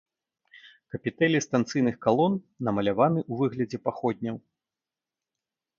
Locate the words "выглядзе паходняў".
3.45-4.35